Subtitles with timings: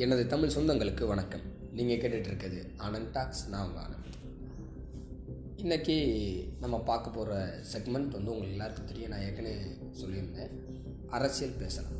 [0.00, 1.40] எனது தமிழ் சொந்தங்களுக்கு வணக்கம்.
[1.72, 4.28] நீங்கள் கேட்டுட்ருக்குது ஆனந்த் டாக்ஸ் நான் உங்கள் ஆனந்த்.
[5.56, 9.10] இன்றைக்கி நம்ம பார்க்க போகிற செக்மெண்ட் வந்து உங்களுக்கு எல்லாருக்கும் தெரியும்.
[9.10, 9.56] நான் ஏற்கனவே
[10.00, 10.50] சொல்லியிருந்தேன்.
[11.08, 11.90] அரசியல் பேசலாம்.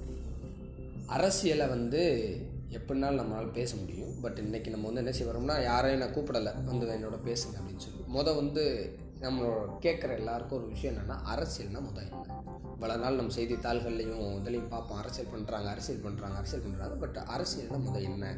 [1.07, 2.36] அரசியலை வந்து
[2.71, 4.21] எப்படினாலும் நம்மளால் பேச முடியும்.
[4.21, 6.64] பட் இன்றைக்கி நம்ம வந்து என்ன செய்ய வரோம்னா யாரையும் நான் கூப்பிடலை.
[6.64, 8.00] வந்து என்னோட பேசுங்க அப்படின்னு சொல்லி.
[8.14, 12.39] மொதல் வந்து நம்மளோட கேட்குற எல்லாருக்கும் ஒரு விஷயம் என்னென்னா அரசியல்னால் முதல் என்ன
[12.79, 14.99] பல நாள் நம்ம செய்தித்தாள்கள்லையும் இதுலையும் பார்ப்போம்.
[14.99, 18.36] அரசியல் பண்ணுறாங்க அரசியல் பண்ணுறாங்க அரசியல் பண்ணுறாங்க பட் அரசியல்னால் முதல் என்ன?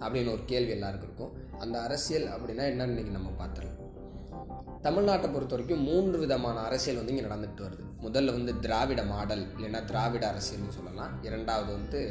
[0.00, 1.58] அப்படின்னு ஒரு கேள்வி எல்லாருக்கும் இருக்கும்.
[1.58, 3.80] அந்த அரசியல் அப்படின்னா என்னன்னு இன்றைக்கி நம்ம பார்த்துடலாம்.
[4.82, 7.84] தமிழ்நாட்டை பொறுத்த வரைக்கும் மூன்று விதமான அரசியல் வந்து இங்கே நடந்துகிட்டு வருது.
[8.02, 11.22] முதல்ல வந்து திராவிட மாடல் இல்லைன்னா திராவிட அரசியல்னு சொல்லலாம்.
[11.22, 12.02] இரண்டாவது வந்து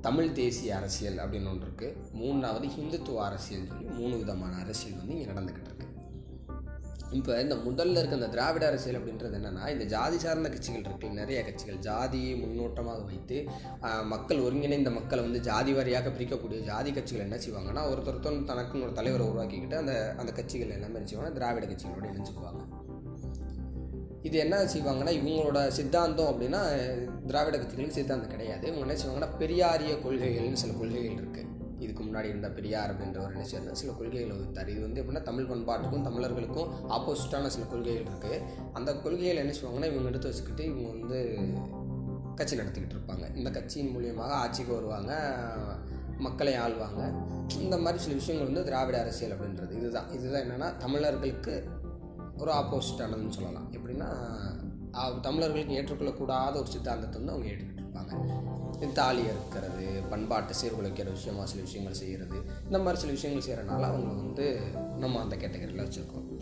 [0.00, 5.30] தமிழ் தேசிய அரசியல் அப்படின்னு ஒன்று இருக்குது மூணாவது ஹிந்துத்துவ அரசியல் சொல்லி மூணு விதமான அரசியல் வந்து இங்கே
[5.30, 5.75] நடந்துக்கிட்டு இருக்கு.
[7.14, 11.44] இப்போ இந்த முதல்ல இருக்க இந்த திராவிட அரசியல் அப்படின்றது என்னென்னா இந்த ஜாதி சார்ந்த கட்சிகள் இருக்கு நிறைய
[11.44, 13.48] கட்சிகள் ஜாதியை முன்னோட்டமாக வைத்து
[14.04, 19.26] மக்கள் ஒருங்கிணைந்த மக்களை வந்து ஜாதி வாரியாக பிரிக்கக்கூடிய ஜாதி கட்சிகள் என்ன செய்வாங்கன்னா ஒருத்தர் தனக்குன்னு ஒரு தலைவரை
[19.32, 22.62] உருவாக்கிக்கிட்டு அந்த அந்த கட்சிகள் எல்லாமே என்ன செய்வாங்க திராவிட கட்சிகளோட இணைஞ்சுக்குவாங்க.
[24.22, 26.62] இது என்ன செய்வாங்கன்னா இவங்களோட சித்தாந்தம் அப்படின்னா
[27.26, 28.66] திராவிட கட்சிகளுக்கு சித்தாந்தம் கிடையாது.
[28.66, 33.76] இவங்க என்ன செய்வாங்கன்னா பெரியாரிய கொள்கைகள்னு சில கொள்கைகள் இருக்குது இதுக்கு முன்னாடி இருந்த பெரியார் அப்படின்றவர் என்ன செய்யறது
[33.76, 39.36] சில கொள்கைகளை வகுத்தார் இது வந்து எப்படின்னா தமிழ் பண்பாட்டுக்கும் தமிழர்களுக்கும் ஆப்போசிட்டான சில கொள்கைகள் இருக்குது அந்த கொள்கைகள்
[39.36, 41.18] என்ன செய்வாங்கன்னா இவங்க எடுத்து வச்சுக்கிட்டு இவங்க வந்து
[42.34, 43.36] கட்சி நடத்திக்கிட்டு இருப்பாங்க.
[43.36, 45.12] இந்த கட்சியின் மூலியமாக ஆட்சிக்கு வருவாங்க
[46.18, 47.00] மக்களை ஆள்வாங்க.
[47.58, 49.72] இந்த மாதிரி சில விஷயங்கள் வந்து திராவிட அரசியல் அப்படின்றது.
[49.76, 50.10] இதுதான்.
[50.10, 51.68] இதுதான் என்னென்னா தமிழர்களுக்கு
[52.38, 53.72] ஒரு ஆப்போசிட்டானதுன்னு சொல்லலாம்.
[53.72, 54.08] எப்படின்னா
[55.20, 58.92] தமிழர்களுக்கு ஏற்றுக்கொள்ளக்கூடாத ஒரு சித்தாந்தத்தை வந்து அவங்க ஏற்றுக்கிட்டு இருப்பாங்க.
[58.92, 64.60] தாலி இருக்கிறது பண்பாட்டை சீர்குலைக்கிற விஷயமா சில விஷயங்கள் செய்கிறது இந்த மாதிரி சில விஷயங்கள் செய்கிறனால அவங்க வந்து
[64.98, 66.40] நம்ம அந்த கேட்டகரியில் வச்சுருக்கோம்.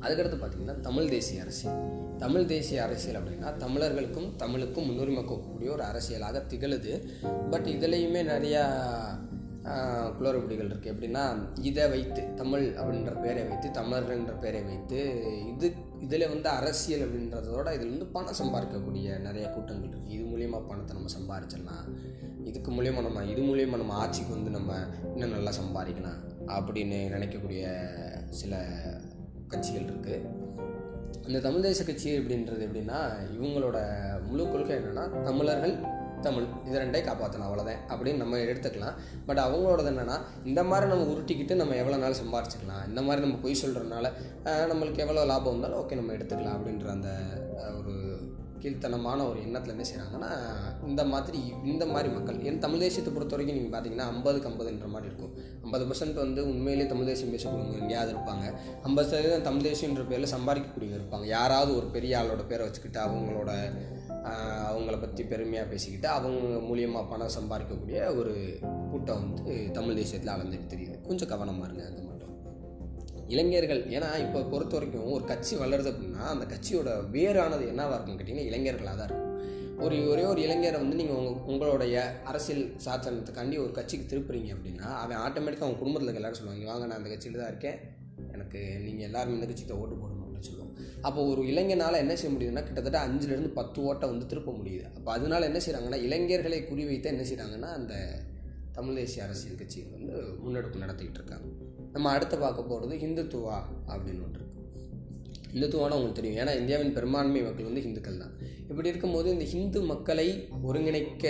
[0.00, 6.46] அதுக்கடுத்து பார்த்திங்கன்னா தமிழ் தேசிய அரசியல் தமிழ் தேசிய அரசியல் அப்படின்னா தமிழர்களுக்கும் தமிழுக்கும் முன்னுரிமை கொடுக்கக்கூடிய ஒரு அரசியலாக
[6.46, 7.08] திகழுது.
[7.50, 8.64] பட் இதுலேயுமே நிறையா
[10.18, 14.98] குளறுபடிகள் இருக்குது எப்படின்னா இதை வைத்து தமிழ் அப்படின்ற பேரை வைத்து தமிழர்கள்ன்ற பேரை வைத்து
[15.48, 20.96] இது இதில் வந்து அரசியல் அப்படின்றதோட இதில் வந்து பணம் சம்பாதிக்கக்கூடிய நிறைய கூட்டங்கள் இருக்குது இது மூலயமா பணத்தை
[20.96, 21.84] நம்ம சம்பாரிச்சிடலாம்.
[22.44, 24.72] இதுக்கு மூலயமா நம்ம இது மூலியமாக நம்ம ஆட்சிக்கு வந்து நம்ம
[25.14, 27.84] இன்னும் நல்லா சம்பாதிக்கலாம் அப்படின்னு நினைக்கக்கூடிய
[28.30, 28.64] சில
[29.48, 30.40] கட்சிகள் இருக்குது
[31.26, 33.00] இந்த தமிழ் தேச கட்சி அப்படின்றது எப்படின்னா
[33.36, 33.78] இவங்களோட
[34.26, 38.98] முழு கொள்கை என்னென்னா தமிழர்கள் தமிழ் இது ரெண்டே காப்பாற்றணும் அவ்வளோதான் அப்படின்னு நம்ம எடுத்துக்கலாம்.
[39.28, 40.18] பட் அவங்களோடது என்னென்னா
[40.50, 44.12] இந்த மாதிரி நம்ம உருட்டிக்கிட்டு நம்ம எவ்வளோ நாள் சம்பாரிச்சிக்கலாம் இந்த மாதிரி நம்ம பொய் சொல்கிறதுனால
[44.72, 47.10] நம்மளுக்கு எவ்வளோ லாபம் இருந்தாலும் ஓகே நம்ம எடுத்துக்கலாம் அப்படின்ற அந்த
[47.80, 47.94] ஒரு
[48.62, 50.28] கீழ்த்தனமான ஒரு எண்ணத்தில் என்ன செய்கிறாங்கன்னா
[50.88, 51.38] இந்த மாதிரி
[51.70, 55.32] இந்த மாதிரி மக்கள் என் தமிழ் தேசியத்தை பொறுத்த வரைக்கும் நீங்கள் பார்த்தீங்கன்னா ஐம்பதுக்கு ஐம்பதுன்ற மாதிரி இருக்கும்.
[55.64, 58.44] ஐம்பது பர்சன்ட் வந்து உண்மையிலேயே தமிழ் தேசியம் பேசக்கூடியவங்க எங்கேயாவது இருப்பாங்க.
[58.88, 61.26] ஐம்பது சதவீதம் தமிழ் தேசியன்ற பேரில் சம்பாதிக்கக்கூடியவங்க இருப்பாங்க.
[61.36, 63.50] யாராவது ஒரு பெரிய ஆளோட பேரை வச்சுக்கிட்டு அவங்களோட
[64.70, 68.34] அவங்கள பற்றி பெருமையாக பேசிக்கிட்டு அவங்க மூலியமாக பணம் சம்பாதிக்கக்கூடிய ஒரு
[68.90, 70.96] கூட்டம் வந்து தமிழ் தேசியத்தில் அளந்துட்டு தெரியுது.
[71.08, 72.34] கொஞ்சம் கவனமாக இருங்க அது மட்டும்.
[73.28, 78.48] இளைஞர்கள் ஏன்னா இப்போ பொறுத்த வரைக்கும் ஒரு கட்சி வளருது அப்படின்னா அந்த கட்சியோட வேறானது என்னவாக இருக்குன்னு கேட்டிங்கன்னா
[78.50, 79.28] இளைஞர்களாக தான் இருக்கும்.
[79.84, 85.18] ஒரு ஒரே ஒரு இளைஞரை வந்து நீங்கள் உங்க உங்களுடைய அரசியல் சாசனத்துக்காண்டி ஒரு கட்சிக்கு திருப்புறீங்க அப்படின்னா அவன்
[85.18, 87.78] ஆட்டோமேட்டிக்காக அவங்க குடும்பத்தில் இருக்க எல்லாரும் சொல்லுவாங்க வாங்க நான் அந்த கட்சியில் தான் இருக்கேன்.
[88.32, 90.11] எனக்கு நீங்கள் எல்லாரும் இந்த கட்சிக்கு ஓட்டு போடுங்க
[90.42, 91.00] வச்சுக்கோம்.
[91.00, 94.84] அப்போ ஒரு இளைஞனால் என்ன செய்ய முடியுதுன்னா கிட்டத்தட்ட அஞ்சுலேருந்து பத்து ஓட்டை வந்து திருப்ப முடியுது.
[94.94, 97.94] அப்போ அதனால என்ன செய்கிறாங்கன்னா இளைஞர்களை குறிவைத்து என்ன செய்கிறாங்கன்னா அந்த
[98.72, 101.46] தமிழ் தேசிய அரசியல் கட்சிகள் வந்து முன்னெடுப்பு நடத்திக்கிட்டு இருக்காங்க.
[101.92, 103.56] நம்ம அடுத்து பார்க்க போகிறது ஹிந்துத்துவா
[103.88, 104.48] அப்படின்னு ஒன்று இருக்கு.
[105.54, 106.46] உங்களுக்கு தெரியும்.
[106.46, 108.34] ஏன்னா இந்தியாவின் பெரும்பான்மை மக்கள் வந்து ஹிந்துக்கள் தான்.
[108.68, 111.24] இப்படி இருக்கும்போது இந்த ஹிந்து மக்களை ஒருங்கிணைக்க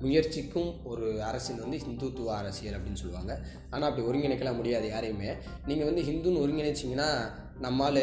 [0.00, 3.46] முயற்சிக்கும் ஒரு அரசியல் வந்து ஹிந்துத்துவ அரசியல் அப்படின்னு சொல்லுவாங்க.
[3.70, 5.32] ஆனால் அப்படி ஒருங்கிணைக்கலாம் முடியாது யாரையுமே.
[5.66, 7.10] நீங்கள் வந்து ஹிந்துன்னு ஒருங்கிணைச்சிங்கன்னா
[7.60, 8.02] நம்மால்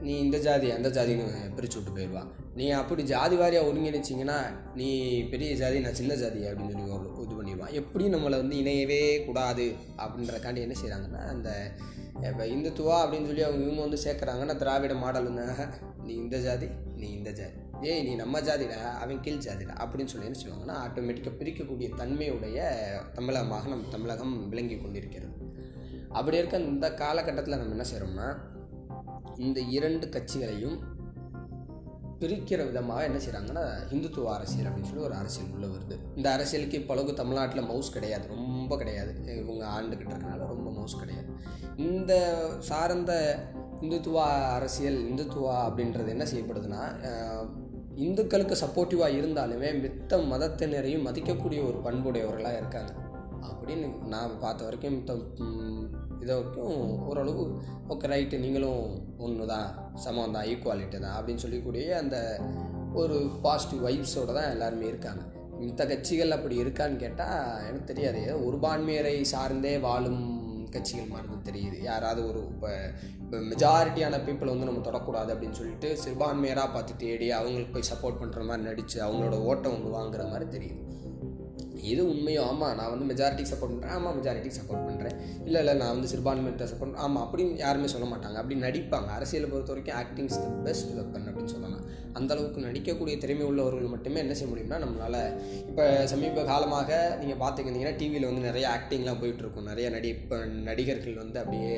[0.00, 4.38] நீ இந்த ஜாதி அந்த ஜாதின்னு பிரித்து விட்டு போயிடுவான் நீ அப்படி ஜாதி வாரியாக ஒருங்கிணைச்சிங்கன்னா
[4.74, 4.88] நீ
[5.30, 9.66] பெரிய ஜாதி நான் சின்ன ஜாதி அப்படின்னு சொல்லி இது பண்ணிடுவான் எப்படி நம்மளை வந்து இணையவே கூடாது
[9.96, 11.50] அப்படின்றக்காண்டி என்ன செய்கிறாங்கன்னா அந்த
[12.14, 15.30] இப்போ இந்துத்துவா அப்படின்னு சொல்லி அவங்க இவங்க வந்து சேர்க்குறாங்கன்னா திராவிட மாடல்
[16.06, 17.58] நீ இந்த ஜாதி நீ இந்த ஜாதி.
[17.90, 22.58] ஏய் நீ நம்ம ஜாதிடா அவன் கீழ் ஜாதிடா அப்படின்னு சொல்லி என்ன செய்வாங்கன்னா ஆட்டோமேட்டிக்காக பிரிக்கக்கூடிய தன்மையுடைய
[23.14, 25.32] தமிழகமாக நம் தமிழகம் விளங்கி கொண்டிருக்கிறது.
[26.08, 28.28] அப்படி இருக்க இந்த காலகட்டத்தில் நம்ம என்ன செய்கிறோம்னா
[29.38, 30.92] இந்த இரண்டு கட்சிகளையும்
[32.20, 36.16] பிரிக்கிற விதமாக என்ன செய்கிறாங்கன்னா இந்துத்துவ அரசியல் அப்படின்னு சொல்லி ஒரு அரசியல் உள்ளே வருது.
[36.16, 38.28] இந்த அரசியலுக்கு இப்போ அளவுக்கு தமிழ்நாட்டில் மவுஸ் கிடையாது.
[38.28, 39.42] ரொம்ப கிடையாது.
[39.42, 41.26] இவங்க ஆண்டுகிட்டு இருக்கனால ரொம்ப மவுஸ் கிடையாது.
[41.76, 43.42] இந்த சார்ந்த
[43.80, 46.82] இந்துத்துவா அரசியல் இந்துத்துவா அப்படின்றது என்ன செய்யப்படுதுன்னா
[47.94, 52.92] இந்துக்களுக்கு சப்போர்ட்டிவாக இருந்தாலுமே மித்த மதத்தினரையும் மதிக்கக்கூடிய ஒரு பண்புடையவர்களாக இருக்காங்க.
[53.42, 55.18] அப்படின்னு நான் பார்த்த வரைக்கும் மித்த
[56.24, 56.76] இதை வரைக்கும்
[57.10, 57.44] ஓரளவு
[57.92, 58.82] ஓகே ரைட்டு நீங்களும்
[59.24, 59.68] ஒன்று தான்
[60.04, 62.16] சமம் தான் ஈக்குவாலிட்டி தான் அப்படின்னு சொல்லக்கூடிய அந்த
[63.00, 65.22] ஒரு பாசிட்டிவ் வைப்ஸோடு தான் எல்லாருமே இருக்காங்க.
[65.60, 68.22] மித்த கட்சிகள் அப்படி இருக்கான்னு கேட்டால் எனக்கு தெரியாது.
[68.46, 70.22] ஒரு பான்மையரை சார்ந்தே வாழும்
[70.74, 71.76] கட்சிகள் மாதிரி தான் தெரியுது.
[71.90, 72.70] யாராவது ஒரு இப்போ
[73.24, 78.42] இப்போ மெஜாரிட்டியான பீப்புளை வந்து நம்ம தொடக்கூடாது அப்படின்னு சொல்லிட்டு சிறுபான்மையராக பார்த்து தேடி அவங்களுக்கு போய் சப்போர்ட் பண்ணுற
[78.48, 80.80] மாதிரி நடித்து அவங்களோட ஓட்டம் வந்து வாங்குற மாதிரி தெரியுது.
[81.92, 82.42] எது உண்மையோ?
[82.50, 86.66] ஆமாம் நான் வந்து மெஜாரிட்டிக்கு சப்போர்ட் பண்ணுறேன் ஆமாம் மெஜாரிட்டிக்கு சப்போர்ட் பண்ணுறேன் இல்லை இல்லை நான் வந்து சிறுபான்மையிட்ட
[86.72, 88.38] சப்போர்ட் ஆமாம் அப்படின்னு யாருமே சொல்ல மாட்டாங்க.
[88.42, 89.10] அப்படி நடிப்பாங்க.
[89.18, 91.84] அரசியலை பொறுத்த வரைக்கும் ஆக்டிங்ஸ் த பெஸ்ட் வெப்பன் அப்படின்னு சொல்லலாம்.
[92.18, 95.20] அந்தளவுக்கு நடிக்கக்கூடிய திறமை உள்ளவர்கள் மட்டுமே என்ன செய்ய முடியும்னா நம்மளால்
[95.68, 96.90] இப்போ சமீப காலமாக
[97.20, 99.68] நீங்கள் பார்த்துக்கிட்டிங்கன்னா டிவியில் வந்து நிறைய ஆக்டிங்லாம் போயிட்டுருக்கும்.
[99.70, 100.36] நிறைய நடி இப்போ
[100.68, 101.74] நடிகர்கள் வந்து அப்படியே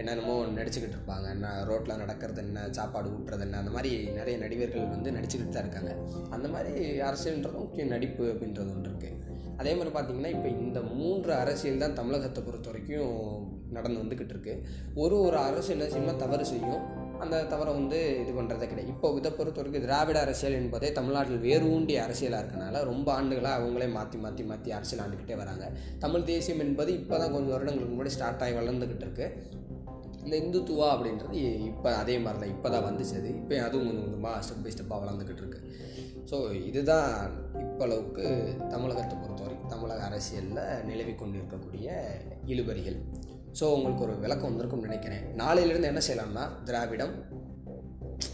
[0.00, 1.26] என்னென்னமோ நடிச்சுக்கிட்டு இருப்பாங்க.
[1.36, 5.92] என்ன ரோட்டில் நடக்கிறது என்ன சாப்பாடு ஊட்டுறது என்ன அந்த மாதிரி நிறைய நடிகர்கள் வந்து நடிச்சுக்கிட்டு தான் இருக்காங்க.
[6.36, 6.74] அந்த மாதிரி
[7.10, 9.14] அரசியல்ன்றதும் முக்கிய நடிப்பு அப்படின்றது ஒன்று இருக்குது
[9.60, 13.14] அதே மாதிரி பார்த்திங்கன்னா இப்போ இந்த மூன்று அரசியல் தான் தமிழகத்தை பொறுத்த வரைக்கும்
[13.76, 14.54] நடந்து வந்துக்கிட்டு இருக்கு.
[15.02, 16.82] ஒரு ஒரு அரசு என்ன செய்யணும்னா தவறு செய்யும்.
[17.24, 18.92] அந்த தவறை வந்து இது பண்ணுறதே கிடையாது.
[18.94, 23.88] இப்போ இதை பொறுத்த வரைக்கும் திராவிட அரசியல் என்பதே தமிழ்நாட்டில் வேறு ஊண்டிய அரசியலாக இருக்கனால ரொம்ப ஆண்டுகளாக அவங்களே
[23.98, 25.66] மாற்றி மாற்றி மாற்றி அரசியல் ஆண்டுக்கிட்டே வராங்க.
[26.04, 29.54] தமிழ் தேசியம் என்பது இப்போ தான் கொஞ்சம் வருடங்களுக்கு முன்னாடி ஸ்டார்ட் ஆகி வளர்ந்துக்கிட்டு இருக்குது
[30.24, 31.40] இந்த இந்துத்துவா அப்படின்றது
[31.70, 34.98] இப்போ அதே மாதிரி தான் இப்போ தான் வந்துச்சு அது இப்போ அதுவும் கொஞ்சம் கொஞ்சமாக ஸ்டெப் பை ஸ்டெப்பாக
[35.02, 35.60] வளர்ந்துக்கிட்டு இருக்கு.
[36.30, 36.36] ஸோ
[36.68, 37.10] இதுதான்
[37.64, 38.24] இப்போ அளவுக்கு
[38.72, 41.88] தமிழகத்தை பொறுத்த வரைக்கும் தமிழக அரசியலில் நிலவி கொண்டு இருக்கக்கூடிய
[42.52, 42.98] இழுபறிகள்.
[43.58, 45.22] ஸோ உங்களுக்கு ஒரு விளக்கம் வந்திருக்கும்னு நினைக்கிறேன்.
[45.40, 47.14] நாளையிலேருந்து என்ன செய்யலாம்னா திராவிடம்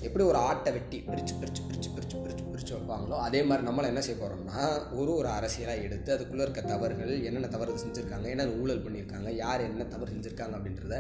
[0.07, 4.03] எப்படி ஒரு ஆட்டை வெட்டி பிரித்து பிரித்து பிரித்து பிரித்து பிரித்து பிரித்து வைப்பாங்களோ அதே மாதிரி நம்மளை என்ன
[4.07, 4.59] செய்ய போகிறோம்னா
[5.01, 9.85] ஒரு ஒரு அரசியலாக எடுத்து அதுக்குள்ளே இருக்க தவறுகள் என்னென்ன தவறு செஞ்சுருக்காங்க என்னென்ன ஊழல் பண்ணியிருக்காங்க யார் என்ன
[9.85, 10.99] தவறு செஞ்சுருக்காங்க அப்படின்றத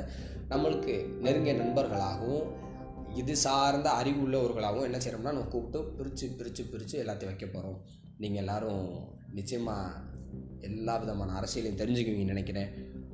[0.49, 2.47] நம்மளுக்கு நெருங்கிய நண்பர்களாகவும்
[3.15, 7.79] இது சார்ந்த அறிவு உள்ளவர்களாகவும் என்ன செய்கிறோம்னா நம்ம கூப்பிட்டு பிரித்து பிரித்து பிரித்து எல்லாத்தையும் வைக்க போகிறோம்
[8.19, 8.87] நீங்கள் எல்லோரும்
[9.35, 10.11] நிச்சயமாக
[10.61, 12.71] எல்லா விதமான அரசியலையும் தெரிஞ்சுக்குவீங்கன்னு நினைக்கிறேன்.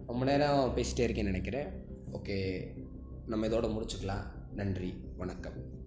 [0.09, 1.67] ரொம்ப நேரம் பேசிகிட்டே இருக்கேன்னு நினைக்கிறேன்.
[2.13, 2.67] ஓகே
[3.27, 4.25] நம்ம இதோட முடிச்சுக்கலாம்.
[4.55, 5.78] நன்றி வணக்கம்.